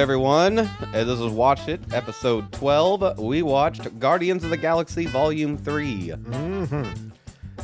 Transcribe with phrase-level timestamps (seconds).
[0.00, 0.60] Everyone.
[0.60, 3.18] Uh, This is Watch It, episode 12.
[3.18, 6.08] We watched Guardians of the Galaxy Volume 3.
[6.08, 7.08] Mm-hmm.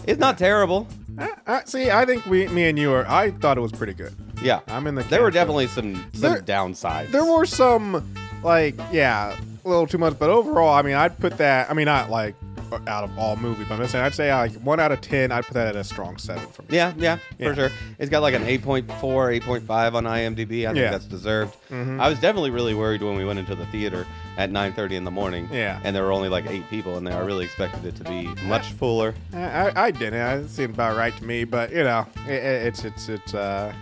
[0.06, 0.86] It's not terrible.
[1.16, 3.08] I, I, see, I think we, me and you are.
[3.08, 4.14] I thought it was pretty good.
[4.42, 4.60] Yeah.
[4.68, 5.02] I'm in the.
[5.04, 7.10] There were definitely some, some There- downsides.
[7.10, 8.06] There were some,
[8.42, 9.34] like, yeah,
[9.64, 11.70] a little too much, but overall, I mean, I'd put that.
[11.70, 12.34] I mean, not like
[12.72, 15.32] out of all movie, but I'm just saying, I'd say like one out of ten.
[15.32, 16.68] I'd put that at a strong seven for me.
[16.70, 17.48] Yeah, yeah, Yeah.
[17.48, 17.70] for sure.
[17.98, 18.86] It's got like an 8.4,
[19.40, 20.64] 8.5 on IMDb.
[20.64, 20.90] I think Yeah.
[20.90, 21.56] that's deserved.
[21.70, 22.00] Mhm.
[22.00, 25.10] I was definitely really worried when we went into the theater at 9.30 in the
[25.10, 25.48] morning.
[25.52, 25.80] Yeah.
[25.84, 27.16] And there were only like eight people in there.
[27.16, 29.14] I really expected it to be much fuller.
[29.32, 29.38] I,
[29.70, 30.14] I, I didn't.
[30.44, 33.72] It seemed about right to me, but you know, it, it, it's it's it's uh,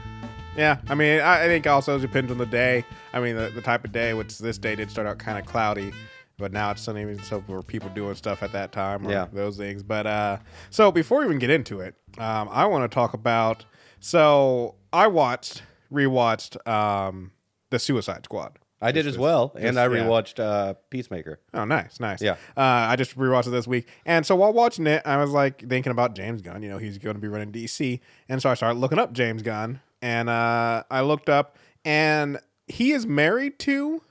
[0.57, 0.77] yeah.
[0.89, 2.85] I mean, I, I think also it depends on the day.
[3.13, 4.15] I mean, the, the type of day.
[4.15, 5.93] Which this day did start out kind of cloudy,
[6.39, 9.27] but now it's sunny and so for people doing stuff at that time or Yeah.
[9.33, 9.83] those things.
[9.83, 10.39] But uh,
[10.71, 13.65] so before we even get into it, um, I want to talk about.
[14.01, 17.33] So I watched, rewatched, um,
[17.71, 18.59] the Suicide Squad.
[18.83, 19.49] I did as well.
[19.55, 20.03] this- and I yeah.
[20.05, 21.41] rewatched uh, Peacemaker.
[21.55, 22.21] Oh, nice, nice.
[22.21, 22.33] Yeah.
[22.57, 25.67] Uh, I just rewatched it this week, and so while watching it, I was like
[25.67, 26.63] thinking about James Gunn.
[26.63, 29.41] You know, he's going to be running DC, and so I started looking up James
[29.43, 34.03] Gunn, and uh, I looked up, and he is married to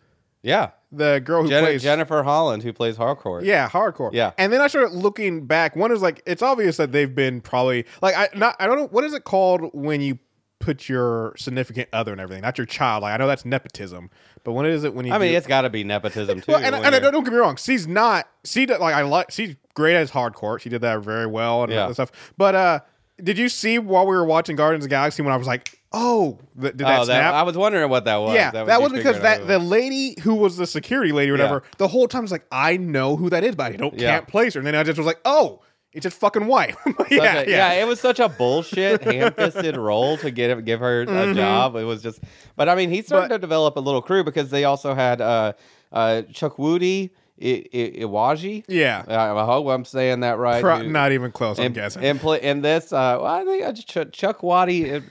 [0.42, 0.72] Yeah.
[0.96, 3.44] The girl who Jen- plays Jennifer Holland, who plays Harcourt.
[3.46, 4.14] Yeah, Harcourt.
[4.14, 4.32] Yeah.
[4.38, 5.76] and then I started looking back.
[5.76, 8.88] One is like it's obvious that they've been probably like I not I don't know
[8.88, 10.20] what is it called when you
[10.60, 13.02] put your significant other and everything, not your child.
[13.02, 14.10] Like I know that's nepotism,
[14.44, 15.12] but when is it when you?
[15.14, 16.52] I mean, do- it's got to be nepotism too.
[16.54, 17.56] well, and, and I don't, don't get me wrong.
[17.58, 18.30] She's not.
[18.46, 19.32] She like I like.
[19.32, 20.62] She's great as Harcourt.
[20.62, 21.92] She did that very well and Yeah.
[21.92, 22.12] stuff.
[22.38, 22.80] But uh,
[23.22, 25.80] did you see while we were watching Guardians of the Galaxy when I was like,
[25.94, 27.22] oh, th- did that oh, snap?
[27.22, 28.34] that, I was wondering what that was.
[28.36, 31.62] yeah, that, that, was because that the lady who was the security lady or whatever,
[31.64, 31.70] Yeah.
[31.78, 34.12] the whole time was like, I know who that is, but I don't Yeah.
[34.16, 34.60] can't place her.
[34.60, 35.62] And then I just was like, oh,
[35.94, 36.76] it's just fucking white.
[37.12, 41.34] yeah, a- yeah, it was such a bullshit ham-fisted role to get give her a
[41.36, 41.76] job.
[41.76, 42.20] It was just,
[42.56, 43.30] but I mean, he started Mm-hmm.
[43.30, 45.54] But- to develop a little crew because they also had uh,
[45.92, 48.64] uh, Chuck Woody, I- I- Iwaji.
[48.68, 49.04] yeah.
[49.08, 50.62] Uh, I hope I'm saying that right.
[50.62, 51.60] Pro- not even close.
[51.60, 52.04] I'm and, guessing.
[52.04, 52.92] and play in this.
[52.92, 55.02] Uh, well, I think I just Chuck, Chuck Waddy,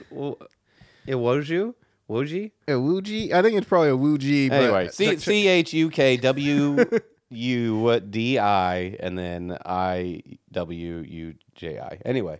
[1.07, 1.73] Iwoju,
[2.09, 2.51] Woji.
[2.67, 4.49] a Wuji, I think it's probably a Wuji.
[4.49, 6.85] but- Anyway, C C H U K W
[7.29, 10.21] U D I and then I
[10.51, 11.99] W U J I.
[12.05, 12.39] Anyway,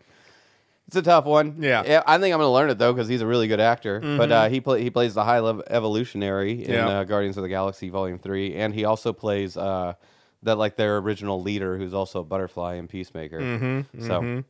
[0.88, 1.56] it's a tough one.
[1.60, 2.04] Yeah.
[2.06, 4.00] I think I'm going to learn it though because he's a really good actor.
[4.00, 6.88] But uh, he play he plays the high level evolutionary in Yeah.
[7.00, 9.94] uh, Guardians of the Galaxy Volume Three, and he also plays uh,
[10.44, 13.40] that like their original leader, who's also a butterfly in Peacemaker.
[13.40, 14.44] Mm-hmm, So mhm.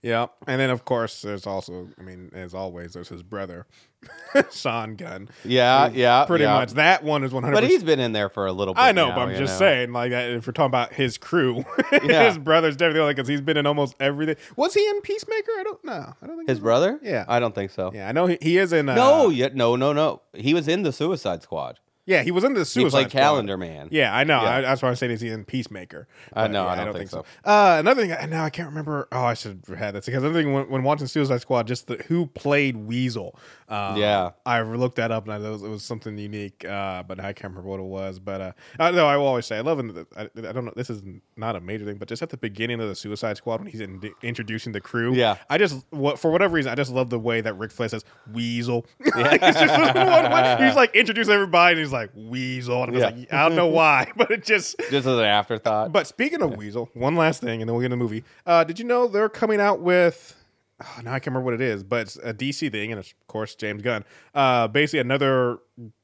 [0.00, 3.66] Yeah, and then of course there's also, I mean, as always, there's his brother,
[4.52, 5.28] Sean Gunn.
[5.44, 6.54] yeah, yeah, Pretty yeah.
[6.54, 7.52] much that one is 100.
[7.52, 8.80] But he's been in there for a little bit.
[8.80, 9.66] I know, now, but I'm just know.
[9.66, 12.28] saying, like, if we're talking about his crew, Yeah.
[12.28, 14.36] his brothers, definitely, like because he's been in almost everything.
[14.56, 15.50] Was he in Peacemaker?
[15.58, 16.14] I don't know.
[16.22, 17.00] I don't think His brother?
[17.02, 17.24] Yeah.
[17.26, 17.90] I don't think so.
[17.92, 18.88] Yeah, I know he, he is in.
[18.88, 20.22] Uh, No, yet no, no, no.
[20.34, 21.80] He was in the Suicide Squad.
[22.08, 23.20] Yeah, he was in the Suicide He played Squad.
[23.20, 23.88] Calendar Man.
[23.90, 24.40] Yeah, I know.
[24.42, 24.48] Yeah.
[24.56, 26.08] I, that's why I'm saying is he in Peacemaker?
[26.32, 27.26] I But, know, yeah, I don't think so.
[27.44, 29.08] Uh, another thing, and now I can't remember.
[29.12, 31.86] Oh, I should have had this because another thing when, when watching Suicide Squad, just
[31.86, 33.38] the, who played Weasel.
[33.68, 34.30] Um, Yeah.
[34.46, 37.34] I looked that up and I, it, was, it was something unique, uh, but I
[37.34, 38.18] can't remember what it was.
[38.18, 39.78] But uh, I know I will always say I love.
[39.78, 40.06] it.
[40.16, 40.72] I, I don't know.
[40.74, 41.02] This is
[41.36, 43.82] not a major thing, but just at the beginning of the Suicide Squad when he's
[43.82, 45.12] in, introducing the crew.
[45.14, 45.36] Yeah.
[45.50, 48.04] I just what for whatever reason I just love the way that Rick Flair says
[48.32, 48.86] Weasel.
[49.18, 50.58] Like, it's just.
[50.62, 53.06] He's like introducing everybody and he's like Weasel, and I was Yeah.
[53.18, 55.92] like, I don't know why, but it just Just as an afterthought.
[55.92, 58.24] but speaking of Weasel, one last thing, and then we'll get in the movie.
[58.46, 60.34] Uh, did you know they're coming out with?
[60.80, 63.10] Oh, now I can't remember what it is, but it's a DC thing, and it's,
[63.10, 64.04] of course James Gunn.
[64.34, 65.58] Uh, basically another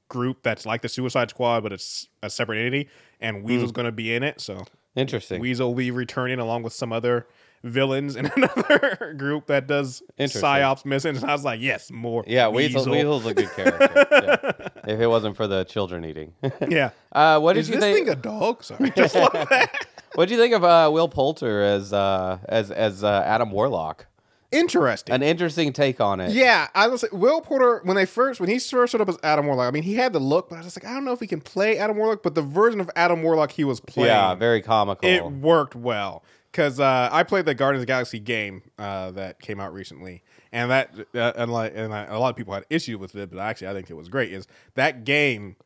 [0.08, 2.88] group that's like the Suicide Squad, but it's a separate entity,
[3.20, 3.74] and Weasel's Hmm.
[3.74, 4.40] going to be in it.
[4.40, 4.64] So
[4.96, 5.40] Interesting.
[5.40, 7.26] Weasel will be returning along with some other
[7.64, 11.22] villains in another group that does psyops missions.
[11.22, 12.22] And I was like, yes, more.
[12.26, 14.06] yeah, Weasel, Weasel's a good character.
[14.10, 14.73] yeah.
[14.88, 16.32] If it wasn't for the children eating.
[16.68, 16.90] Yeah.
[17.12, 17.98] uh, what did Is you this think?
[18.06, 18.62] thing a dog?
[18.64, 19.86] Sorry, just love that.
[20.14, 24.06] What do you think of uh, Will Poulter as uh, as as uh, Adam Warlock?
[24.52, 25.12] Interesting.
[25.12, 26.30] An interesting take on it.
[26.30, 29.18] Yeah, I was like, Will Poulter when they first when he first showed up as
[29.24, 29.66] Adam Warlock.
[29.66, 31.18] I mean, he had the look, but I was just like, I don't know if
[31.18, 32.22] he can play Adam Warlock.
[32.22, 35.08] But the version of Adam Warlock he was playing, Yeah, very comical.
[35.08, 36.22] it worked well
[36.52, 40.22] because uh, I played the Guardians of the Galaxy game uh, that came out recently,
[40.54, 43.30] and that uh, and like and I, a lot of people had issue with it,
[43.30, 44.32] but actually I think it was great.
[44.32, 44.46] Is
[44.76, 45.56] that game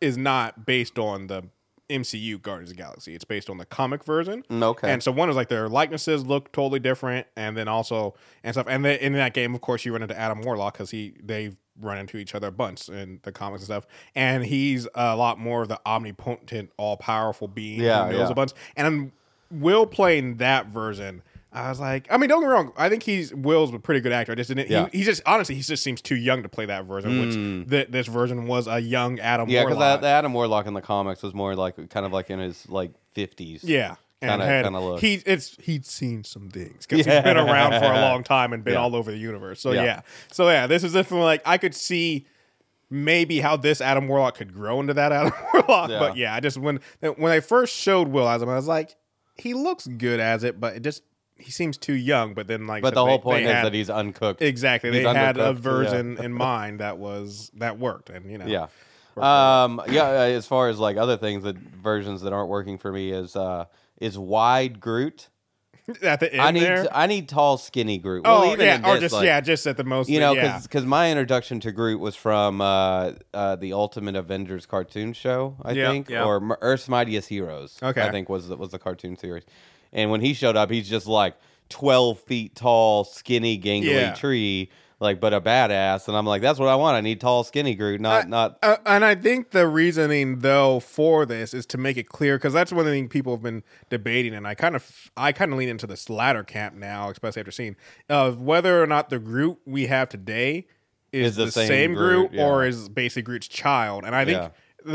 [0.00, 1.44] is not based on the
[1.88, 3.14] MCU Guardians of the Galaxy.
[3.14, 4.44] It's based on the comic version.
[4.50, 4.92] Okay.
[4.92, 8.66] And so one is like their likenesses look totally different, and then also and stuff.
[8.68, 11.52] And then in that game, of course, you run into Adam Warlock because he they
[11.80, 13.86] run into each other a bunch in the comics and stuff.
[14.14, 18.32] And he's a lot more of the omnipotent, all powerful being Yeah, who knows yeah.
[18.32, 18.52] a bunch.
[18.76, 19.12] And
[19.50, 21.22] Will playing that version.
[21.56, 22.72] I was like, I mean, don't get me wrong.
[22.76, 24.32] I think he's Will's a pretty good actor.
[24.32, 24.68] I just didn't.
[24.70, 24.88] Yeah.
[24.92, 27.20] He, he just honestly, he just seems too young to play that version.
[27.20, 29.48] Which th- this version was a young Adam.
[29.48, 29.52] Mm.
[29.52, 32.38] Yeah, because the Adam Warlock in the comics was more like kind of like in
[32.38, 33.64] his like fifties.
[33.64, 33.96] Yeah.
[34.22, 35.00] And Kinda- kinda look.
[35.00, 37.14] he it's he'd seen some things because Yeah.
[37.16, 38.80] he's been around for a long time and been Yeah.
[38.80, 39.60] all over the universe.
[39.60, 39.84] So Yeah.
[39.84, 40.00] yeah.
[40.32, 42.26] so yeah, this is definitely like I could see
[42.90, 45.88] maybe how this Adam Warlock could grow into that Adam Warlock.
[45.90, 48.96] But yeah, I just when when I first showed Will as him, I was like,
[49.36, 51.02] he looks good as it, but it just
[51.38, 52.34] he seems too young.
[52.34, 54.42] But then like, But the they- whole point is had- that he's uncooked.
[54.42, 55.60] exactly he's they had a undercooked, yeah.
[55.60, 58.66] version in mind that was that worked, and you know Yeah.
[59.16, 59.80] Um.
[59.88, 60.02] Yeah.
[60.04, 63.34] uh, As far as like other things that versions that aren't working for me is
[63.36, 63.64] uh
[64.00, 65.28] is wide Groot.
[66.02, 66.86] at the end I need there.
[66.92, 68.24] I need tall skinny Groot.
[68.24, 70.08] Well, oh even yeah, or this, just like, yeah, just at the most.
[70.10, 70.58] You know, yeah.
[70.60, 75.72] because my introduction to Groot was from uh, uh, the Ultimate Avengers cartoon show, I
[75.72, 76.24] Yeah, think, yeah.
[76.24, 77.78] or Earth's Mightiest Heroes.
[77.80, 78.02] Okay.
[78.02, 79.44] I think was the, was the cartoon series.
[79.96, 81.34] And when he showed up, he's just like
[81.68, 84.14] twelve feet tall, skinny, gangly Yeah.
[84.14, 84.70] tree,
[85.00, 86.06] like but a badass.
[86.06, 86.94] And I'm like, that's what I want.
[86.96, 88.58] I need tall, skinny Groot, not I- not.
[88.62, 92.52] Uh, and I think the reasoning though for this is to make it clear because
[92.52, 95.68] that's one thing people have been debating, and I kind of I kind of lean
[95.70, 97.74] into this latter camp now, especially after seeing
[98.08, 100.66] of whether or not the Groot we have today
[101.12, 104.04] is, Is the the, same same, Groot, Groot, or is basically Groot's child.
[104.04, 104.48] And I think Yeah.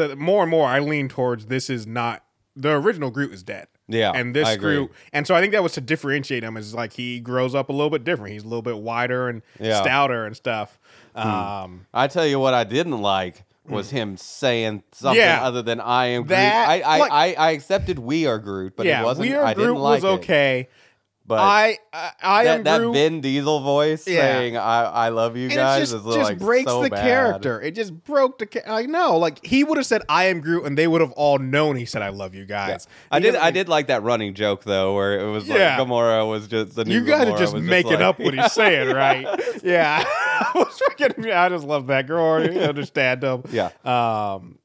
[0.07, 2.23] the more and more I lean towards this is not
[2.55, 3.67] the original Groot is dead.
[3.93, 4.57] Yeah, and this.
[4.57, 7.69] Groot, and so I think that was to differentiate him is like he grows up
[7.69, 8.33] a little bit different.
[8.33, 9.77] He's a little bit wider and Yeah.
[9.79, 9.83] Hmm.
[9.83, 10.79] stouter and stuff.
[11.15, 15.17] Um, I tell you what, I didn't like was him saying something.
[15.21, 15.43] Yeah.
[15.43, 18.73] other than "I am Groot." That- I I, like- I I accepted "We are Groot,"
[18.75, 19.27] but yeah, it wasn't.
[19.29, 20.19] We Are I Groot didn't like was it.
[20.23, 20.69] okay.
[21.31, 22.93] But I I, I that, that Groot.
[22.93, 24.19] Vin Diesel voice Yeah.
[24.21, 26.89] saying "I I love you and guys" it just, is just like breaks so the
[26.89, 27.01] bad.
[27.03, 27.61] character.
[27.61, 28.45] It just broke the.
[28.47, 31.11] Ca- I know, like he would have said, "I am Groot," and they would have
[31.13, 33.31] all known he said, "I love you guys." I did.
[33.31, 35.77] doesn't- I did like that running joke though, where it was like Yeah.
[35.79, 38.33] Gamora was just the new You guys Gamora are just was making like- up what
[38.33, 39.25] he's saying, right?
[39.63, 41.33] yeah, I was freaking.
[41.33, 42.43] I just love that girl.
[42.43, 43.43] You understand them?
[43.51, 43.69] Yeah.
[43.85, 44.57] Um,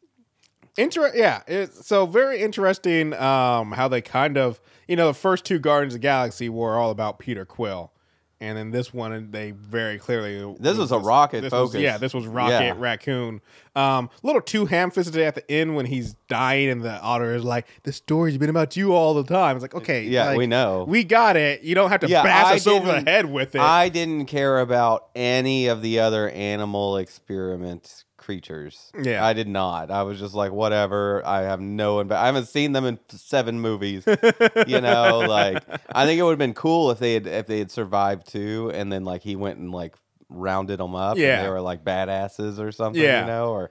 [0.77, 1.43] inter- Yeah.
[1.47, 3.13] It's, so very interesting.
[3.15, 6.77] Um, how they kind of, you know, the first two Guardians of the Galaxy were
[6.79, 7.93] all about Peter Quill.
[8.39, 10.55] And then this one, they very clearly.
[10.61, 11.81] This was a Rocket this was- focus.
[11.81, 12.75] yeah, this was Rocket Yeah.
[12.77, 13.41] Raccoon.
[13.75, 17.35] Um, a little too ham fisted at the end when he's dying, and the otter
[17.35, 20.37] is like, "The story's been about you all the time." It's like, okay, Yeah, like,
[20.37, 20.85] we know.
[20.87, 21.63] we got it.
[21.63, 23.61] You don't have to Yeah, bash us over the head with it.
[23.63, 28.91] I didn't care about any of the other animal experiment creatures.
[29.01, 29.25] Yeah.
[29.25, 29.91] I did not.
[29.91, 31.25] I was just like, whatever.
[31.25, 32.05] I have no.
[32.05, 34.05] Inv- I haven't seen them in seven movies.
[34.67, 35.63] you know, like
[35.95, 38.71] I think it would have been cool if they had if they had survived too,
[38.75, 39.95] and then like he went and like
[40.29, 41.17] rounded them up.
[41.17, 41.37] Yeah.
[41.39, 43.01] and they were like badasses or something.
[43.01, 43.21] Yeah.
[43.21, 43.71] you know, or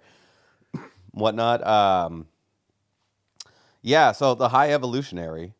[1.11, 1.67] whatnot.
[1.67, 2.27] Um,
[3.81, 4.13] yeah.
[4.13, 5.53] So the high evolutionary.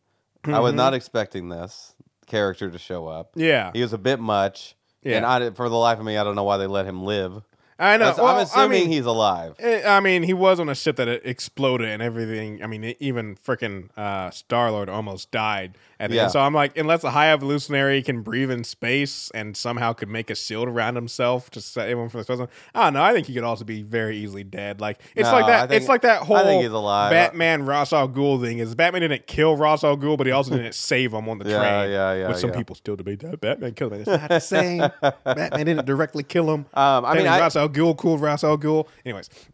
[0.46, 1.96] I was not expecting this
[2.28, 3.32] character to show up.
[3.32, 3.40] Mm-hmm.
[3.42, 4.76] yeah, He was a bit much.
[5.02, 5.18] Yeah.
[5.18, 7.42] And I, for the life of me, I don't know why they let him live.
[7.78, 8.14] I know.
[8.18, 9.56] Well, I'm assuming I mean, he's alive.
[9.60, 12.64] eh, I mean, he was on a ship that exploded and everything.
[12.64, 16.24] I mean, even freaking uh, Star Lord almost died at the Yeah.
[16.24, 16.32] end.
[16.32, 20.30] So I'm like, unless a high evolutionary can breathe in space and somehow could make
[20.30, 23.04] a shield around himself to save everyone from the explosion, I don't know.
[23.04, 24.80] I think he could also be very easily dead.
[24.80, 25.70] Like it's No, like that.
[25.70, 27.12] think- it's like that whole I think he's alive.
[27.12, 28.60] Batman Ra's al Ghul thing.
[28.60, 31.50] Is Batman didn't kill Ra's al Ghul, but he also didn't save him on the
[31.50, 31.92] Yeah, train.
[31.92, 32.28] yeah, yeah, yeah.
[32.30, 34.00] Which some people still debate that Batman killed him.
[34.02, 34.80] It's not the same.
[35.26, 36.66] Batman didn't directly kill him.
[36.74, 38.88] Um, I mean, I- al Ghul cool Ra's al Ghul.
[39.06, 39.30] Anyways,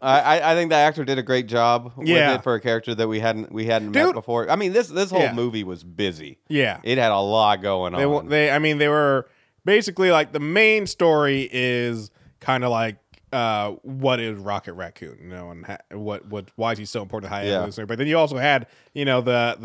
[0.00, 2.30] I, I, think the actor did a great job Yeah.
[2.32, 4.50] with it for a character that we hadn't we hadn't met before.
[4.50, 5.32] I mean, this this whole Yeah.
[5.34, 6.38] movie was busy.
[6.48, 6.80] yeah.
[6.82, 8.28] It had a lot going They, on.
[8.28, 9.28] they, I mean, they were
[9.64, 12.96] basically like the main story is kind of like
[13.32, 17.02] uh, what is Rocket Raccoon, you know, and ha- what what why is he so
[17.02, 17.56] important to High Yeah.
[17.56, 17.86] Evolutionary?
[17.86, 19.56] But then you also had, you know, the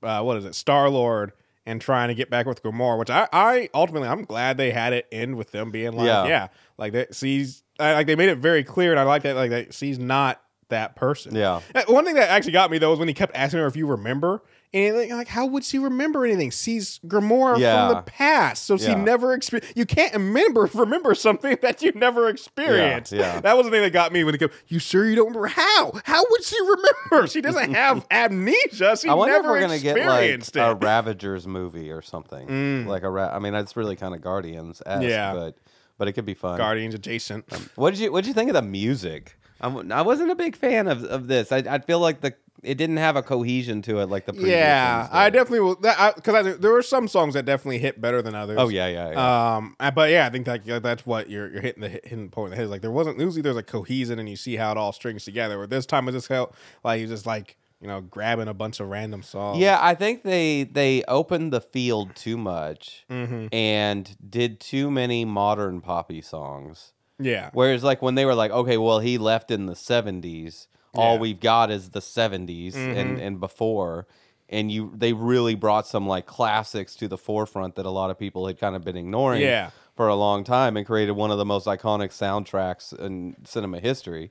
[0.00, 1.32] the uh, what is it, Star Lord.
[1.68, 4.92] And trying to get back with Gamora, which I, I ultimately I'm glad they had
[4.94, 6.26] it end with them being like, Yeah.
[6.26, 6.48] yeah,
[6.78, 7.14] like that.
[7.14, 9.36] Sees I- like they made it very clear, and I like that.
[9.36, 11.34] Like that, she's not that person.
[11.34, 11.60] Yeah.
[11.74, 13.76] Uh, One thing that actually got me though is when he kept asking her if
[13.76, 14.42] you remember,
[14.74, 16.50] and like, how would she remember anything?
[16.50, 17.88] She's Gamora Yeah.
[17.88, 18.94] from the past, so she Yeah.
[19.02, 19.76] never experienced.
[19.76, 23.12] You can't remember remember something that you never experienced.
[23.12, 23.40] yeah.
[23.40, 24.50] That was the thing that got me when he came.
[24.68, 25.48] You sure you don't remember?
[25.48, 25.92] How?
[26.04, 27.26] How would she remember?
[27.28, 28.96] She doesn't have amnesia.
[28.96, 30.74] She I wonder if never we're gonna get like experienced a.
[30.80, 32.46] Ravagers movie or something.
[32.48, 32.86] Mm.
[32.86, 34.82] Like a ra- I mean, it's really kind of Guardians.
[34.86, 35.34] Yeah.
[35.34, 35.56] but
[35.96, 36.56] but it could be fun.
[36.58, 37.44] Guardians adjacent.
[37.52, 39.36] Um, what did you What did you think of the music?
[39.60, 41.50] I'm, I wasn't a big fan of, of this.
[41.50, 42.32] I, I feel like the
[42.62, 45.76] it didn't have a cohesion to it like the previous Yeah, I definitely will.
[45.76, 48.56] Because I, there were some songs that definitely hit better than others.
[48.60, 49.56] Oh yeah, yeah, yeah.
[49.56, 52.28] Um, uh, but yeah, I think that yeah, that's what you're you're hitting the hitting
[52.30, 52.70] point in the head.
[52.70, 55.58] Like there wasn't usually there's a cohesion and you see how it all strings together.
[55.58, 58.80] Where this time it just felt like you just like you know grabbing a bunch
[58.80, 59.58] of random songs.
[59.60, 63.46] Yeah, I think they they opened the field too much Mm-hmm.
[63.52, 66.92] and did too many modern poppy songs.
[67.20, 67.50] Yeah.
[67.52, 71.20] Whereas like when they were like, okay, well he left in the seventies, all Yeah.
[71.20, 73.20] we've got is the 70s and mm-hmm.
[73.20, 74.06] and before.
[74.48, 78.18] And you they really brought some like classics to the forefront that a lot of
[78.18, 79.70] people had kind of been ignoring Yeah.
[79.94, 84.30] for a long time and created one of the most iconic soundtracks in cinema history.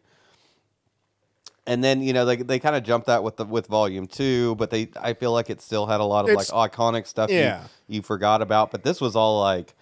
[1.68, 4.56] And then you know they they kind of jumped that with the with volume two,
[4.56, 7.30] but they I feel like it still had a lot of It's- like iconic stuff
[7.30, 7.64] Yeah.
[7.88, 8.72] you, you forgot about.
[8.72, 9.76] But this was all like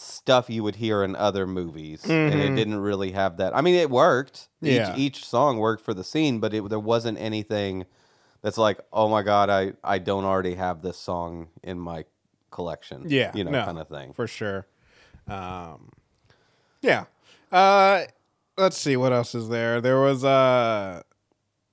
[0.00, 3.54] stuff you would hear in other movies, and it didn't really have that.
[3.54, 4.48] I mean, it worked.
[4.62, 4.66] Mm-hmm.
[4.66, 4.92] Yeah.
[4.94, 7.86] Each each song worked for the scene, but it, there wasn't anything
[8.42, 12.04] that's like, oh my god, I I don't already have this song in my
[12.50, 13.04] collection.
[13.08, 13.64] Yeah, you know, no.
[13.64, 14.12] kind of thing.
[14.12, 14.66] for sure.
[15.28, 15.90] Um,
[16.82, 17.04] yeah.
[17.52, 18.04] Uh,
[18.56, 19.80] let's see what else is there.
[19.80, 21.02] There was uh,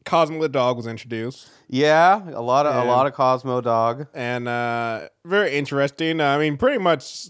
[0.06, 4.08] Cosmo the dog was introduced, Yeah, a lot of And- a lot of Cosmo Dog.
[4.14, 6.20] and uh, very interesting.
[6.22, 7.28] I mean, pretty much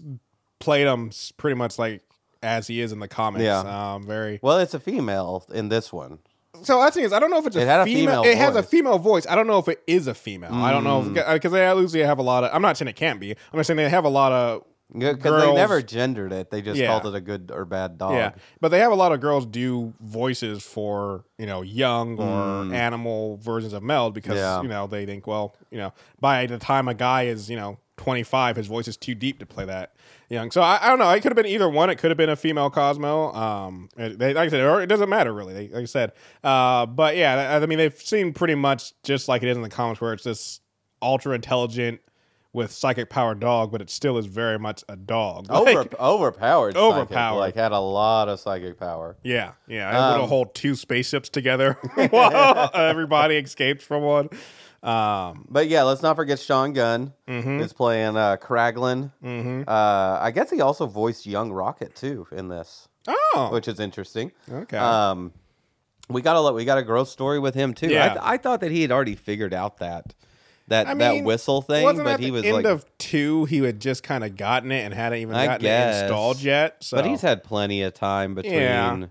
[0.58, 2.02] played him pretty much like
[2.42, 3.42] as he is in the comics.
[3.44, 3.94] Yeah.
[3.94, 4.38] Um, very.
[4.42, 6.18] Well, it's a female in this one.
[6.62, 8.22] So I think is I don't know if it's a, It a female.
[8.22, 9.26] female It has a female voice.
[9.28, 10.52] I don't know if it is a female.
[10.54, 11.32] I don't know Mm.
[11.34, 12.50] because they usually have a lot of.
[12.52, 13.30] I'm not saying it can't be.
[13.30, 16.80] I'm just saying they have a lot of Because they never gendered it; they just
[16.80, 16.86] Yeah.
[16.98, 18.14] called it a good or bad dog.
[18.14, 22.74] Yeah, but they have a lot of girls do voices for you know young or
[22.74, 24.40] animal versions of Meld because Mm.
[24.40, 24.62] Yeah.
[24.62, 27.78] you know they think well you know by the time a guy is you know
[27.98, 29.92] 25 his voice is too deep to play that
[30.28, 30.50] young.
[30.50, 31.10] So I, I don't know.
[31.10, 31.90] It could have been either one.
[31.90, 33.32] It could have been a female Cosmo.
[33.32, 35.54] Um, it, they, like I said, or it doesn't matter really.
[35.54, 36.12] They, like I said,
[36.44, 39.62] uh, but yeah, I, I mean they've seen pretty much just like it is in
[39.62, 40.60] the comics where it's this
[41.02, 42.00] ultra intelligent
[42.54, 45.46] with psychic power dog, but it still is very much a dog.
[45.50, 47.38] Over, Like- overpowered, psychic, Overpowered.
[47.40, 49.16] like had a lot of psychic power.
[49.22, 49.88] Yeah, yeah.
[49.90, 51.74] I would Um, hold two spaceships together
[52.10, 54.30] while everybody escaped from one.
[54.82, 57.60] Um, But yeah, let's not forget Sean Gunn Mm-hmm.
[57.60, 59.10] is playing uh, Kraglin.
[59.66, 64.32] Uh, I guess he also voiced Young Rocket too in this, oh, which is interesting.
[64.50, 64.76] okay.
[64.78, 65.32] Um,
[66.08, 67.88] we got a we got a growth story with him too.
[67.88, 68.08] I, Yeah.
[68.08, 70.14] th- I thought that he had already figured out that
[70.68, 73.58] that I that whistle thing, but at he the was end like, of two, he
[73.58, 75.96] had just kind of gotten it and hadn't even I gotten guess.
[75.96, 76.82] it installed yet.
[76.84, 76.96] So.
[76.98, 78.54] but he's had plenty of time between.
[78.54, 79.06] Yeah.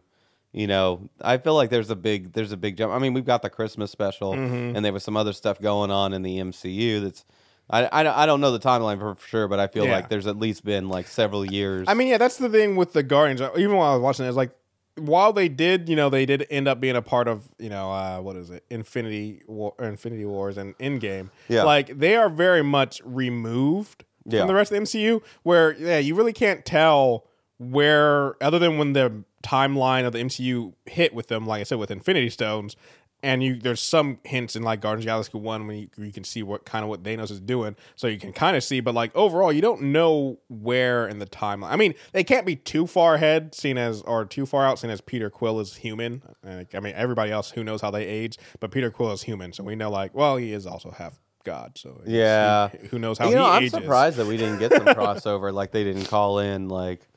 [0.54, 2.94] You know, I feel like there's a big there's a big jump.
[2.94, 4.76] I mean, we've got the Christmas special, Mm-hmm.
[4.76, 7.02] and there was some other stuff going on in the MCU.
[7.04, 7.26] That's
[7.70, 9.92] I, I, don't- I don't know the timeline for, for sure, but I feel Yeah.
[9.92, 11.86] like there's at least been like several years.
[11.90, 13.42] I mean, yeah, that's the thing with the Guardians.
[13.58, 14.52] Even while I was watching it, it's like
[14.96, 17.92] while they did, you know, they did end up being a part of, you know,
[17.92, 21.30] uh, what is it, Infinity War, or Infinity Wars and Endgame.
[21.50, 21.64] Yeah.
[21.64, 24.40] like they are very much removed Yeah.
[24.40, 25.22] from the rest of the MCU.
[25.44, 27.26] Where yeah, you really can't tell
[27.58, 31.78] where, other than when the timeline of the MCU hit with them, like I said,
[31.80, 32.76] with Infinity Stones.
[33.24, 36.12] And you, there's some hints in like Guardians of the Galaxy One when you, you
[36.12, 38.80] can see what kind of what Thanos is doing, so you can kind of see.
[38.80, 41.70] But like overall, you don't know where in the timeline.
[41.72, 44.92] I mean, they can't be too far ahead, seen as or too far out, seen
[44.92, 46.22] as Peter Quill is human.
[46.44, 49.52] Like, I mean, everybody else who knows how they age, but Peter Quill is human,
[49.52, 52.70] so we know like, well, he is also half God, so Yeah.
[52.70, 53.72] he- who knows how you know, I'm ages?
[53.74, 55.52] surprised that we didn't get some crossover.
[55.52, 57.08] Like they didn't call in like,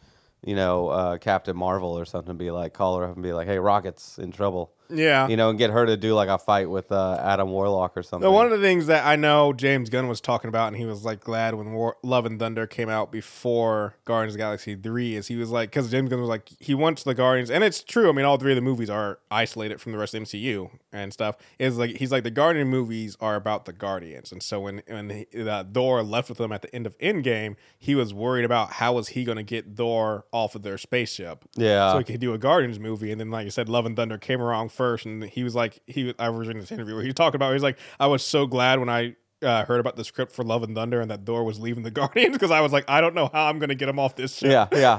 [0.45, 2.37] you know, uh, Captain Marvel or something.
[2.37, 4.73] Be like, call her up and be like, hey, Rocket's in trouble.
[4.93, 7.97] Yeah, You know, and get her to do like a fight with uh, Adam Warlock
[7.97, 8.29] or something.
[8.29, 10.85] No, one of the things that I know James Gunn was talking about, and he
[10.85, 14.75] was like glad when War- Love and Thunder came out before Guardians of the Galaxy
[14.75, 17.65] 3, is he was like, because James Gunn was like, he wants the Guardians, and
[17.65, 18.09] it's true.
[18.09, 21.13] I mean, all three of the movies are isolated from the rest of MCU and
[21.13, 21.37] stuff.
[21.59, 24.33] Is like, he's like, the Guardian movies are about the Guardians.
[24.33, 27.95] And so when, when the Thor left with them at the end of Endgame, he
[27.95, 31.93] was worried about how was he going to get Thor off of their spaceship yeah.
[31.93, 33.11] so he could do a Guardians movie.
[33.11, 35.81] And then, like you said, Love and Thunder came around first, and he was like,
[35.87, 38.07] he I was reading this interview where he was talking about, he was like, I
[38.07, 41.11] was so glad when I uh, heard about the script for Love and Thunder and
[41.11, 43.59] that Thor was leaving the Guardians because I was like, I don't know how I'm
[43.59, 44.51] gonna get him off this ship.
[44.51, 44.99] yeah, yeah.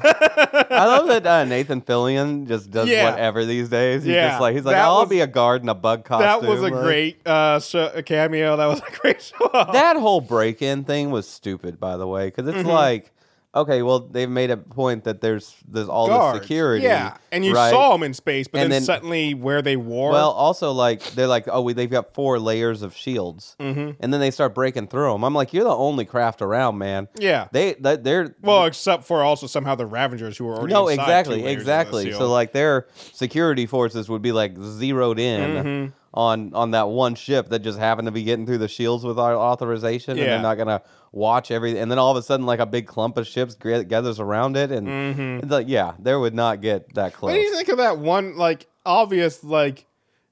[0.72, 3.12] I love that uh, Nathan Fillion just does Yeah.
[3.12, 4.04] whatever these days.
[4.04, 4.30] He's Yeah.
[4.30, 6.28] just like he's like, That I'll was- be a guard in a bug costume.
[6.44, 8.58] That was a like- great uh, sh- cameo.
[8.58, 9.50] That was a great show.
[9.54, 12.68] that whole break-in thing was stupid, by the way, because it's Mm-hmm.
[12.68, 13.12] like,
[13.54, 16.40] okay, well, they've made a point that there's there's all Guards.
[16.40, 17.70] this security, Yeah, and you right?
[17.70, 20.12] saw them in space, but And then, then- suddenly where they wore.
[20.12, 23.92] Well, also like they're like, oh, we, they've got four layers of shields, Mm-hmm.
[24.00, 25.24] and then they start breaking through them.
[25.24, 27.08] I'm like, you're the only craft around, man.
[27.20, 27.48] yeah.
[27.52, 32.12] They they're well, except for also somehow the Ravagers who were already no, exactly, exactly.
[32.14, 35.92] So like their security forces would be like zeroed in Mm-hmm.
[36.14, 39.18] on on that one ship that just happened to be getting through the shields with
[39.20, 41.78] our authorization, and they're not gonna watch every.
[41.78, 44.72] And then all of a sudden, like a big clump of ships gathers around it,
[44.72, 47.30] and it's like, yeah, there would not get that close.
[47.32, 49.86] What do you think of that one, like, obvious, like,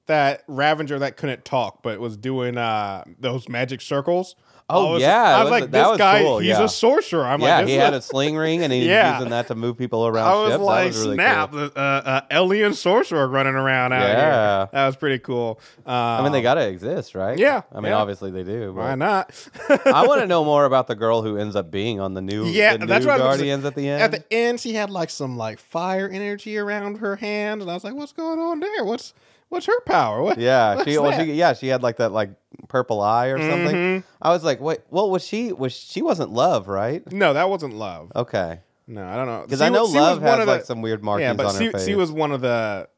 [0.06, 4.34] that Ravager that couldn't talk but was doing uh those magic circles.
[4.72, 6.62] Oh, I was, yeah, I was was- like, this was guy, cool, he's yeah.
[6.64, 7.24] a sorcerer.
[7.24, 9.14] I'm yeah, like, he had a sling ring and he was Yeah.
[9.18, 10.62] using that to move people around I was ships.
[10.62, 11.70] like, was really snap, cool.
[11.76, 14.58] uh, uh, alien sorcerer running around out Yeah.
[14.60, 14.68] here.
[14.72, 15.60] That was pretty cool.
[15.86, 17.38] Um, I mean, they got to exist, right?
[17.38, 17.96] yeah, I mean, yeah.
[17.98, 18.72] obviously they do.
[18.72, 19.32] why not?
[19.86, 22.44] I want to know more about the girl who ends up being on the new,
[22.46, 23.38] Yeah, the that's new what I was gonna.
[23.38, 24.02] Guardians at the end.
[24.02, 27.74] At the end, she had like some like fire energy around her hand, and I
[27.74, 28.84] was like, "What's going on there?
[28.84, 29.14] What's
[29.48, 30.22] what's her power?
[30.22, 32.30] What, yeah, she, well, she, yeah, she had like that like
[32.70, 33.74] purple eye or something.
[33.76, 34.04] Mhm.
[34.22, 35.52] I was like, wait, well, was she?
[35.52, 37.02] Was she wasn't love, right?
[37.12, 38.10] No, that wasn't love.
[38.16, 39.42] Okay, No, I don't know.
[39.42, 41.26] because I know was- C was love one has of the- like some weird markings
[41.28, 41.84] yeah, but on her face.
[41.84, 42.88] C was one of the.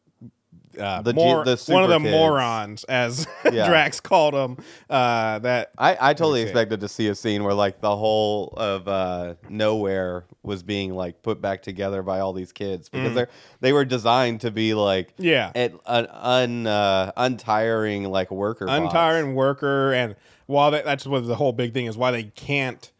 [0.78, 2.10] Uh, The more, the one of the kids.
[2.10, 3.66] morons, as Yeah.
[3.68, 4.56] Drax called them.
[4.88, 8.88] Uh, that I, I totally expected to see a scene where like the whole of
[8.88, 13.14] uh, Knowhere was being like put back together by all these kids because Mm.
[13.14, 13.28] they're
[13.60, 19.34] they were designed to be like yeah, at an un uh, untiring like worker untiring
[19.34, 22.90] worker, and while that, that's what the whole big thing is, why they can't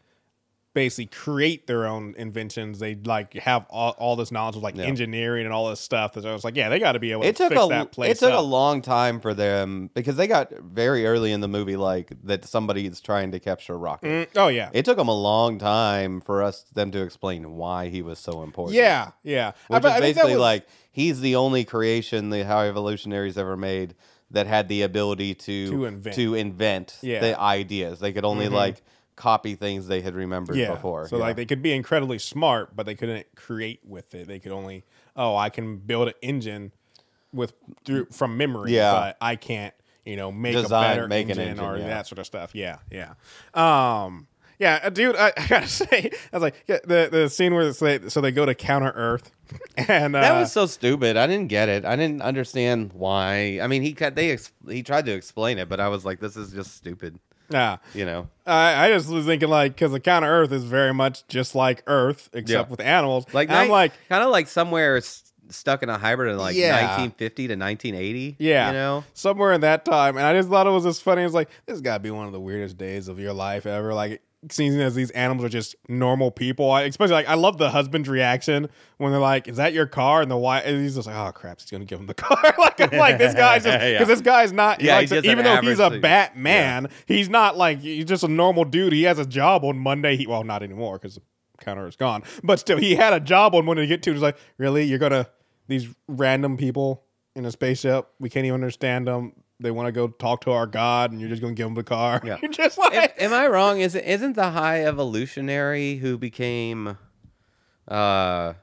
[0.73, 2.79] basically create their own inventions.
[2.79, 4.85] They like have all, all this knowledge of like Yeah.
[4.85, 6.13] engineering and all this stuff.
[6.13, 7.67] That I was like, yeah, they got to be able It to took fix a
[7.69, 8.11] that place.
[8.11, 11.75] it took a long time for them because they got very early in the movie
[11.75, 14.07] like that somebody is trying to capture Rocket.
[14.07, 17.89] Mm, oh yeah, It took them a long time for us them to explain why
[17.89, 18.75] he was so important.
[18.75, 19.51] yeah, yeah.
[19.67, 23.55] Which bet- is I basically was- like he's the only creation the High Evolutionaries ever
[23.55, 23.93] made
[24.31, 26.15] that had the ability to To invent.
[26.15, 27.19] to invent Yeah.
[27.19, 27.99] the ideas.
[27.99, 28.53] They could only Mhm.
[28.53, 28.81] like
[29.15, 30.73] copy things they had remembered yeah.
[30.73, 31.07] before.
[31.07, 31.23] So yeah.
[31.23, 34.27] like they could be incredibly smart, but they couldn't create with it.
[34.27, 34.83] They could only
[35.15, 36.71] oh, I can build an engine
[37.31, 37.53] with
[37.85, 38.91] through from memory, Yeah.
[38.91, 39.73] but I can't
[40.05, 41.87] you know make Design- a better make engine, engine, or yeah.
[41.87, 42.55] that sort of stuff.
[42.55, 43.13] Yeah, yeah.
[43.53, 44.27] Um.
[44.59, 47.67] Yeah, uh, dude, I, I gotta say, I was like, yeah, the the scene where
[47.67, 49.31] it's like, so they go to counter Earth,
[49.77, 51.17] and uh, that was so stupid.
[51.17, 51.85] I didn't get it.
[51.85, 53.59] I didn't understand why.
[53.61, 54.37] I mean, he cut- they
[54.69, 57.19] he tried to explain it, but I was like, this is just stupid.
[57.49, 57.77] Yeah.
[57.93, 58.29] You know?
[58.45, 61.83] I, I just was thinking like because the counter Earth is very much just like
[61.87, 62.71] Earth except Yeah.
[62.71, 63.25] with animals.
[63.33, 66.55] Like And I'm like, kind of like somewhere s- stuck in a hybrid in like
[66.55, 66.73] Yeah.
[66.73, 68.35] 1950 to 1980.
[68.39, 68.67] Yeah.
[68.67, 69.03] you know.
[69.13, 71.23] somewhere in that time, and I just thought it was as funny.
[71.23, 73.93] It's like this got to be one of the weirdest days of your life ever.
[73.93, 76.69] Like seeing as these animals are just normal people.
[76.71, 80.21] I, especially like I love the husband's reaction when they're like, "Is that your car?"
[80.21, 82.37] And the wife, and he's just like, "Oh crap, he's gonna give him the car."
[82.57, 84.03] like, I'm like this guy's just because Yeah.
[84.03, 84.81] this guy's not.
[84.81, 88.93] Yeah, like, even though he's a Batman, he's not like he's just a normal dude.
[88.93, 90.15] He has a job on Monday.
[90.17, 91.21] He well, not anymore because the
[91.63, 92.23] counter is gone.
[92.43, 94.11] But still, he had a job on Monday to get to.
[94.13, 95.27] He's like, really, you're gonna
[95.67, 97.03] these random people
[97.35, 98.07] in a spaceship.
[98.19, 99.33] We can't even understand them.
[99.63, 101.73] They want to go talk to our god, and you're just going to give them
[101.73, 102.21] the car.
[102.23, 102.37] Yeah.
[102.41, 103.79] you're just like, Am, am I wrong?
[103.79, 106.97] Is it isn't the high evolutionary who became
[107.87, 108.53] uh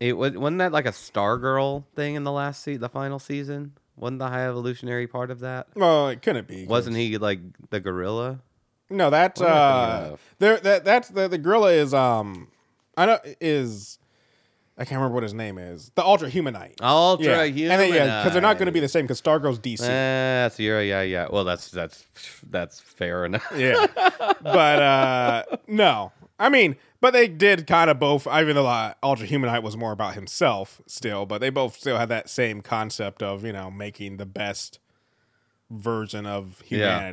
[0.00, 3.72] it was wasn't that like a Stargirl thing in the last se- the final season?
[3.96, 5.68] Wasn't the high evolutionary part of that?
[5.76, 6.66] well, it couldn't be.
[6.66, 7.40] Wasn't he like
[7.70, 8.40] the gorilla?
[8.90, 10.58] No, that's What am I uh, there.
[10.58, 12.48] That that's the the gorilla is um,
[12.96, 13.98] I know is.
[14.78, 15.90] I can't remember what his name is.
[15.94, 16.80] The Ultra Humanite.
[16.80, 17.72] Ultra yeah, human.
[17.72, 19.04] and then, yeah, because they're not going to be the same.
[19.04, 19.78] Because Stargirl's DC.
[19.78, 21.26] That's yeah, yeah, yeah.
[21.30, 22.06] Well, that's that's
[22.48, 23.46] that's fair enough.
[23.54, 23.86] Yeah.
[24.42, 26.12] but uh no.
[26.38, 29.92] I mean, but they did kind of both even though uh, Ultra Humanite was more
[29.92, 34.16] about himself still, but they both still had that same concept of, you know, making
[34.16, 34.78] the best
[35.70, 37.12] version of Yeah.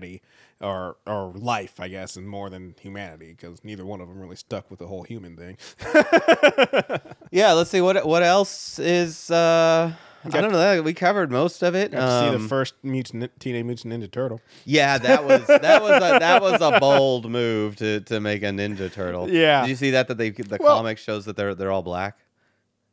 [0.62, 4.36] Or or life, I guess, and more than humanity because neither one of them really
[4.36, 5.58] stuck with the whole human thing.
[7.32, 9.30] Yeah, let's see what what else is.
[9.32, 9.93] uh
[10.26, 10.82] I don't know.
[10.82, 11.91] We covered most of it.
[11.91, 14.41] To see the Um, first mutant, Teenage Mutant Ninja Turtle.
[14.65, 18.48] Yeah, that was that was a, that was a bold move to to make a
[18.48, 19.30] Ninja Turtle.
[19.30, 19.62] Yeah.
[19.62, 22.17] Did you see that that they the Well- comic shows that they're they're all black?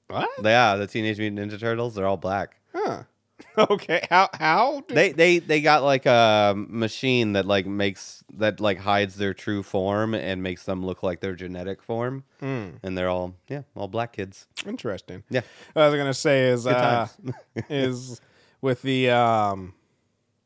[0.09, 0.29] What?
[0.45, 2.61] Yeah, the Teenage Mutant Ninja Turtles they're all black.
[2.75, 3.03] Huh.
[3.59, 4.07] Okay.
[4.11, 8.79] How how do- They they they got like a machine that like makes that like
[8.79, 12.69] hides their true form and makes them look like their genetic form, Hmm.
[12.83, 14.47] and they're all yeah all black kids.
[14.67, 15.23] Interesting.
[15.31, 15.41] Yeah.
[15.73, 17.09] What I was gonna say is uh,
[17.71, 18.21] is
[18.61, 19.75] with the um,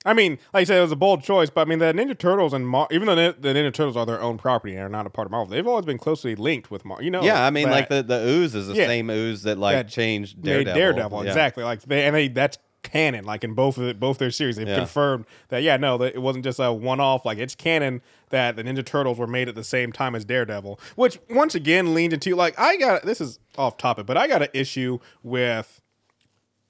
[0.05, 2.16] I mean, like I said, it was a bold choice, but I mean, the Ninja
[2.18, 4.88] Turtles and Mar- even though the, the Ninja Turtles are their own property and are
[4.88, 7.05] not a part of Marvel, they've always been closely linked with Marvel.
[7.05, 8.87] You know, yeah, I mean like the the ooze is the Yeah.
[8.87, 10.74] same ooze that like That changed Daredevil.
[10.74, 11.31] Daredevil Yeah.
[11.31, 14.56] exactly like they and they that's canon like in both of the, both their series.
[14.56, 14.76] They've Yeah.
[14.78, 18.56] confirmed that yeah no that it wasn't just a one off like it's canon that
[18.56, 22.12] the Ninja Turtles were made at the same time as Daredevil which once again leaned
[22.14, 25.80] into like I got this is off topic but I got an issue with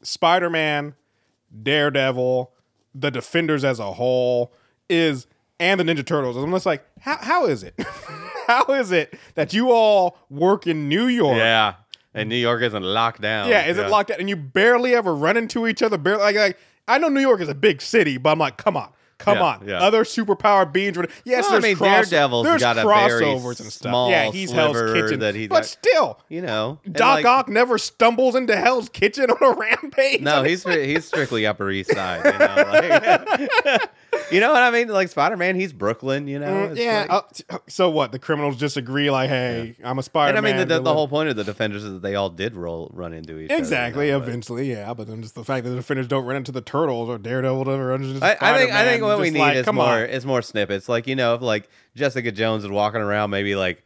[0.02, 0.94] Spider Man
[1.62, 2.52] Daredevil
[2.94, 4.52] the Defenders as a whole
[4.88, 5.26] is
[5.58, 6.36] and the Ninja Turtles.
[6.36, 7.74] I'm just like how how is it?
[8.46, 11.74] How is it that you all work in New York Yeah,
[12.14, 13.48] and New York isn't locked down.
[13.48, 14.20] yeah, is it locked out?
[14.20, 15.98] And you barely ever run into each other.
[15.98, 18.76] Barely like, like I know New York is a big city, but I'm like, come
[18.76, 18.90] on.
[19.18, 19.80] Come Yeah, on, yeah.
[19.82, 20.96] other superpower beings.
[21.26, 24.08] Yes, Well, I there's mean, cross- Daredevil's there's got a very crossovers and stuff.
[24.10, 28.34] Yeah, he's Hell's Kitchen, that he- but still, You know, Doc like, Ock never stumbles
[28.34, 30.22] into Hell's Kitchen on a rampage.
[30.22, 32.24] No, he's he's strictly Upper East Side.
[32.24, 33.90] You know, like-
[34.30, 34.88] you know what I mean?
[34.88, 36.26] Like Spider Man, he's Brooklyn.
[36.28, 37.06] You know, Mm, yeah.
[37.08, 38.12] like- uh, so what?
[38.12, 40.92] The criminals just agree, like, hey, I'm a Spider and I mean, the, the, the
[40.94, 44.04] whole point of the Defenders is that they all did roll run into each Exactly.
[44.04, 44.06] other.
[44.06, 44.92] you know, but- eventually, yeah.
[44.94, 47.68] But then just the fact that the defenders don't run into the turtles or Daredevil
[47.68, 50.02] or run I, I think I think what we need like, is more on.
[50.04, 50.88] is more snippets.
[50.88, 53.84] Like you know, if like Jessica Jones is walking around, maybe like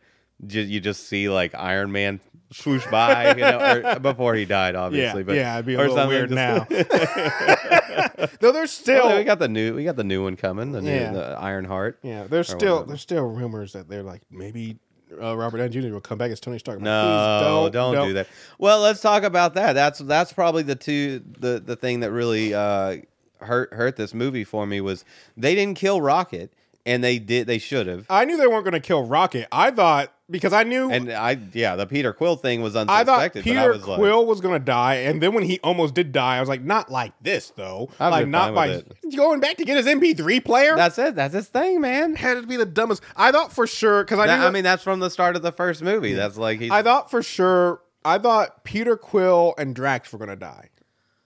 [0.49, 2.21] you just see like Iron Man
[2.55, 5.21] swoosh by, you know, or, before he died, obviously.
[5.21, 6.65] yeah, but yeah, it'd be a little weird now.
[8.41, 10.81] Though there's still, Well, we got the new we got the new one coming, the
[10.81, 11.13] new Yeah.
[11.13, 11.99] the Iron Heart.
[12.03, 12.89] yeah, there's still whatever.
[12.89, 14.79] there's still rumors that they're like maybe
[15.21, 15.93] uh, Robert Downey Jr.
[15.93, 16.79] will come back as Tony Stark.
[16.79, 18.29] Like, No, please don't, don't, do that.
[18.59, 19.75] Well, let's talk about that.
[19.75, 22.99] That's that's probably the two the the thing that really uh,
[23.41, 25.05] hurt hurt this movie for me was
[25.37, 26.53] they didn't kill Rocket,
[26.87, 28.07] and they did they should have.
[28.11, 29.49] I knew they weren't going to kill Rocket.
[29.53, 33.07] I thought because I knew And I yeah, the Peter Quill thing was I unsuspected.
[33.07, 35.95] thought but I Peter was like, Quill was gonna die, and then when he almost
[35.95, 37.91] did die, I was like, not like this though.
[38.01, 38.83] I've like not by
[39.17, 40.77] going back to get his MP3 player.
[40.77, 41.15] That's it.
[41.15, 42.15] That's his thing, man.
[42.15, 43.03] had to be the dumbest.
[43.17, 45.53] I thought for sure because I That- I mean, that's from the start of the
[45.53, 46.15] first movie.
[46.15, 46.63] That's like.
[46.63, 47.81] I thought for sure.
[48.05, 50.69] I thought Peter Quill and Drax were gonna die.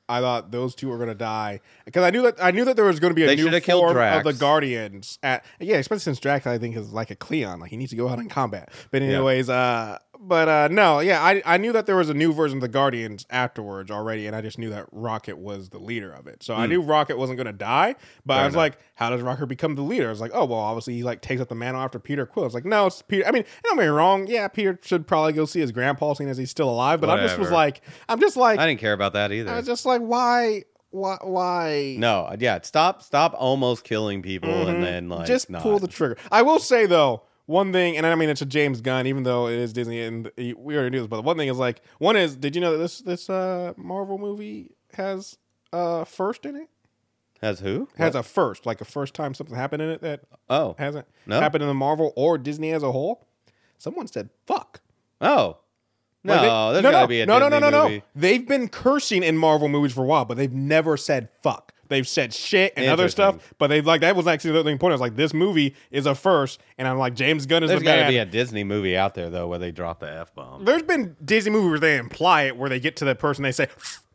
[0.09, 2.85] I thought those two were gonna die because I knew that I knew that there
[2.85, 5.19] was gonna be a They new form of the Guardians.
[5.23, 7.97] At yeah, especially since Drax I think is like a Cleon, like he needs to
[7.97, 8.71] go out in combat.
[8.91, 9.09] But Yeah.
[9.09, 12.59] anyways, uh, but uh, no, yeah, I I knew that there was a new version
[12.59, 16.27] of the Guardians afterwards already, and I just knew that Rocket was the leader of
[16.27, 16.43] it.
[16.43, 17.95] So I knew Rocket wasn't gonna die,
[18.27, 18.39] but Hmm.
[18.39, 18.61] Fair I was enough.
[18.61, 20.07] like, how does Rocket become the leader?
[20.07, 22.47] I was like, oh well, obviously he like takes up the mantle after Peter Quill.
[22.47, 23.27] It's like no, it's Peter.
[23.27, 26.29] I mean, don't get me wrong, yeah, Peter should probably go see his grandpa, seeing
[26.31, 27.01] as he's still alive.
[27.01, 29.51] But I just was like, I'm just like, I didn't care about that either.
[29.53, 31.97] I was just like, why, why, why?
[31.99, 32.61] no, yeah.
[32.63, 35.27] Stop, stop, almost killing people, and then like Mm-hmm.
[35.27, 35.63] just not.
[35.63, 36.17] pull the trigger.
[36.33, 39.49] I will say though, one thing, and I mean it's a James Gunn, even though
[39.49, 41.09] it is Disney, and we already knew this.
[41.09, 44.19] But one thing is like, one is, did you know that this this uh, Marvel
[44.19, 45.39] movie has
[45.73, 46.69] uh first in it?
[47.41, 47.89] Has who?
[47.97, 48.21] Has What?
[48.21, 51.41] a first, like a first time something happened in it that oh hasn't No?
[51.41, 53.27] happened in the Marvel or Disney as a whole.
[53.79, 54.81] Someone said fuck.
[55.21, 55.57] oh
[56.25, 56.33] no.
[56.35, 57.97] Like, they- there's no, gotta no, be a no, Disney no, no, no, movie.
[57.99, 58.03] no.
[58.15, 61.73] They've been cursing in Marvel movies for a while, but they've never said fuck.
[61.89, 64.79] They've said shit and other stuff, but they like that was actually the thing.
[64.79, 67.69] Point I was like, this movie is a first, and I'm like, James Gunn is
[67.71, 70.11] There's the got to be a Disney movie out there though where they drop the
[70.11, 70.65] f bomb.
[70.65, 73.53] There's been Disney movies where they imply it, where they get to the person, they
[73.53, 73.69] say,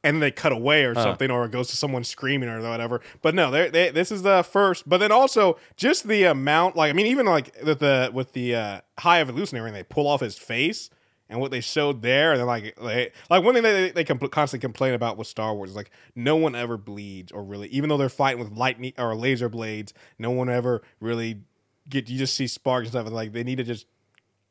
[0.04, 3.02] and they cut away or something, or it goes to someone screaming or whatever.
[3.22, 4.88] But no, they they this is the first.
[4.88, 8.56] But then also just the amount, like I mean, even like with the with the
[8.56, 10.90] uh, high evolutionary, and they pull off his face.
[11.30, 14.62] And what they showed there, and like, they, like one thing they they compl- constantly
[14.62, 17.98] complain about with Star Wars is like no one ever bleeds or really, even though
[17.98, 21.42] they're fighting with lightning or laser blades, no one ever really
[21.90, 22.10] get.
[22.10, 23.88] You just see sparks and stuff, and like they need to just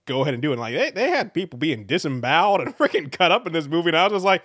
[0.06, 0.58] go ahead and do it.
[0.58, 3.96] Like they, they had people being disemboweled and freaking cut up in this movie, and
[3.96, 4.42] I was just like,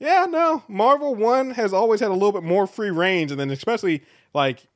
[0.00, 3.50] yeah, no, Marvel one has always had a little bit more free range, and then
[3.50, 4.02] especially
[4.34, 4.66] like.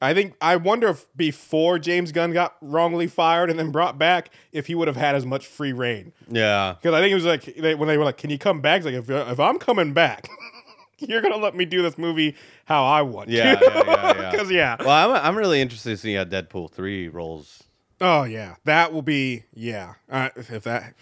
[0.00, 4.30] I think I wonder if before James Gunn got wrongly fired and then brought back,
[4.50, 6.12] if he would have had as much free reign.
[6.28, 6.74] Yeah.
[6.80, 8.78] Because I think it was like they, when they were like, "Can you come back?"
[8.78, 10.28] It's like if if I'm coming back,
[10.98, 13.28] you're gonna let me do this movie how I want.
[13.28, 13.84] Yeah, yeah, yeah,
[14.20, 14.30] yeah.
[14.32, 17.62] Because yeah, Well, I'm, I'm really interested to see how Deadpool three rolls.
[18.00, 19.94] Oh yeah, that will be yeah.
[20.10, 20.94] Uh, if that,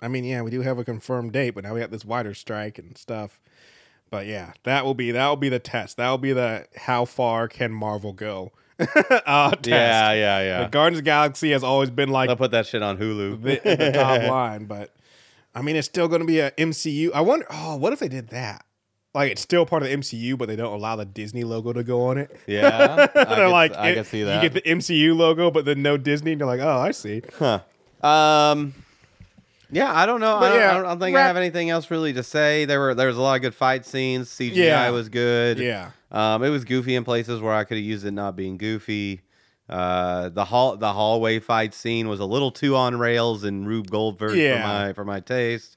[0.00, 2.34] I mean, yeah, we do have a confirmed date, but now we got this wider
[2.34, 3.38] strike and stuff.
[4.10, 5.96] But yeah, that will be that will be the test.
[5.96, 8.52] That will be the how far can Marvel go?
[8.78, 9.66] uh, test.
[9.68, 10.62] Yeah, yeah, yeah.
[10.64, 13.42] The Guardians of the Galaxy has always been like I'll put that shit on Hulu.
[13.42, 14.94] the, the top line, but
[15.54, 17.10] I mean, it's still going to be a MCU.
[17.14, 17.46] I wonder.
[17.50, 18.64] Oh, what if they did that?
[19.14, 21.82] Like it's still part of the MCU, but they don't allow the Disney logo to
[21.82, 22.38] go on it.
[22.46, 24.42] Yeah, I They're could- like, I it- can see that.
[24.42, 26.32] You get the MCU logo, but then no Disney.
[26.32, 27.22] And you're like, oh, I see.
[27.38, 27.60] Huh.
[28.06, 28.74] Um.
[29.70, 30.36] Yeah, I don't know.
[30.36, 32.64] I don't, yeah, I don't, I don't think I have anything else really to say.
[32.66, 34.28] There were there was a lot of good fight scenes.
[34.28, 34.90] CGI Yeah.
[34.90, 35.58] was good.
[35.58, 35.90] Yeah.
[36.12, 39.22] Um, it was goofy in places where I could have used it not being goofy.
[39.68, 43.90] Uh, the hall the hallway fight scene was a little too on rails and Rube
[43.90, 44.56] Goldberg Yeah.
[44.62, 45.76] for my for my taste.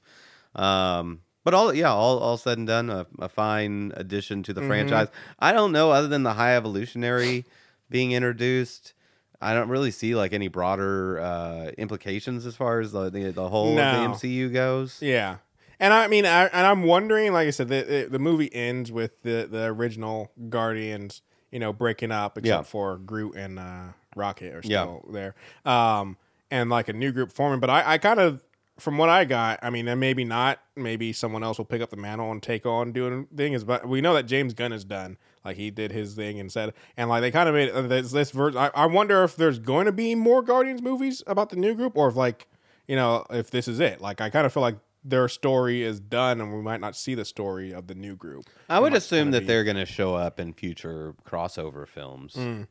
[0.54, 4.60] Um, but all yeah, all all said and done, a, a fine addition to the
[4.60, 4.68] Mm-hmm.
[4.70, 5.08] franchise.
[5.38, 7.44] I don't know, other than the high evolutionary
[7.88, 8.94] being introduced.
[9.40, 13.48] I don't really see like any broader uh, implications as far as the the, the
[13.48, 13.82] whole No.
[13.82, 15.00] of the MCU goes.
[15.00, 15.36] Yeah.
[15.78, 19.22] And I mean, I, and I'm wondering, like I said, the, the, movie ends with
[19.22, 22.62] the, the original Guardians, you know, breaking up, except Yeah.
[22.70, 24.82] for Groot and uh, Rocket are Yeah.
[24.82, 26.18] still there, um,
[26.50, 27.60] and like a new group forming.
[27.60, 28.44] But I, I kind of
[28.78, 30.58] from what I got, I mean, and maybe not.
[30.76, 33.64] Maybe someone else will pick up the mantle and take on doing things.
[33.64, 35.16] But we know that James Gunn is done.
[35.44, 38.30] Like he did his thing and said, and like they kind of made this, this
[38.30, 38.58] version.
[38.58, 41.96] I, I wonder if there's going to be more Guardians movies about the new group,
[41.96, 42.46] or if like
[42.86, 44.00] you know if this is it.
[44.00, 47.14] Like I kind of feel like their story is done, and we might not see
[47.14, 48.44] the story of the new group.
[48.68, 52.34] I would assume that be- they're going to show up in future crossover films.
[52.34, 52.66] Mm,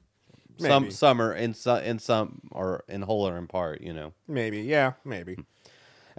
[0.59, 4.13] some some are in some in some or in whole or in part, you know.
[4.27, 5.37] maybe, yeah, maybe.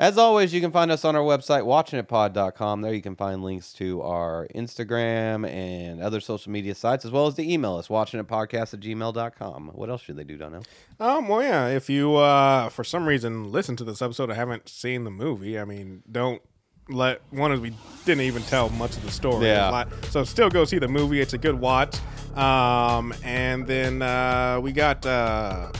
[0.01, 2.81] As always, you can find us on our website, watchingitpod.com.
[2.81, 7.27] There you can find links to our Instagram and other social media sites, as well
[7.27, 9.73] as the email us, watchingitpodcast at gmail.com.
[9.75, 10.65] What else should they do, Donnell?
[10.99, 11.67] Um, well, yeah.
[11.67, 15.59] If you, uh, for some reason, listen to this episode and haven't seen the movie,
[15.59, 16.41] I mean, don't
[16.89, 17.75] let one is we
[18.07, 19.49] didn't even tell much of the story.
[19.49, 19.85] Yeah.
[20.09, 21.21] So still go see the movie.
[21.21, 21.99] It's a good watch.
[22.35, 25.71] Um, and then uh, we got uh,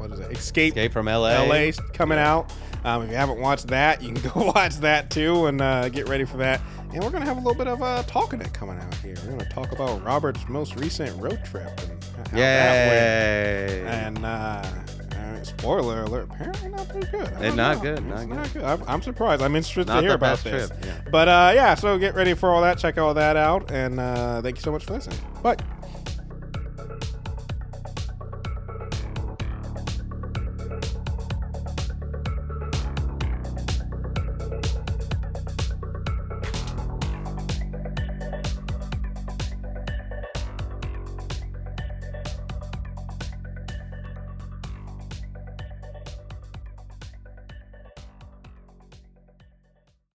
[0.00, 0.32] what is it?
[0.32, 1.44] Escape, Escape from LA.
[1.44, 2.52] LA coming out.
[2.84, 6.08] Um, if you haven't watched that, you can go watch that too and uh, get
[6.08, 6.60] ready for that.
[6.92, 9.14] And we're gonna have a little bit of uh, talking it coming out here.
[9.24, 13.70] We're gonna talk about Robert's most recent road trip and how that went.
[13.70, 13.86] Yay.
[13.86, 14.64] And uh,
[15.44, 17.28] spoiler alert, apparently not too good.
[17.34, 18.64] I don't not good, It's not not good.
[18.64, 19.42] I'm, I'm surprised.
[19.42, 20.68] I'm interested Not to hear the about best this.
[20.68, 21.10] trip, yeah.
[21.10, 22.78] But uh, yeah, so get ready for all that.
[22.78, 25.18] Check all that out, and uh, thank you so much for listening.
[25.42, 25.56] Bye.